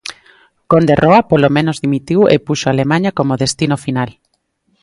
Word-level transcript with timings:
Conde 0.71 0.95
Roa, 1.03 1.21
polo 1.31 1.49
menos, 1.55 1.81
dimitiu 1.83 2.21
e 2.33 2.35
puxo 2.47 2.67
Alemaña 2.69 3.11
como 3.17 3.39
destino 3.43 3.77
final. 3.85 4.09